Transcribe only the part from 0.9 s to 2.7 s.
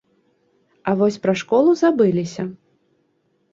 А вось пра школу забыліся.